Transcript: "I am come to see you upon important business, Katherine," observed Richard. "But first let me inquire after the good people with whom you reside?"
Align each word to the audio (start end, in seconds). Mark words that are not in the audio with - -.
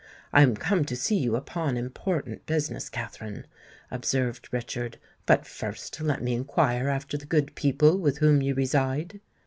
"I 0.33 0.41
am 0.41 0.55
come 0.55 0.83
to 0.85 0.95
see 0.95 1.19
you 1.19 1.35
upon 1.35 1.77
important 1.77 2.47
business, 2.47 2.89
Katherine," 2.89 3.45
observed 3.91 4.49
Richard. 4.51 4.97
"But 5.27 5.45
first 5.45 6.01
let 6.01 6.23
me 6.23 6.33
inquire 6.33 6.89
after 6.89 7.17
the 7.19 7.27
good 7.27 7.53
people 7.53 7.99
with 7.99 8.17
whom 8.17 8.41
you 8.41 8.55
reside?" 8.55 9.21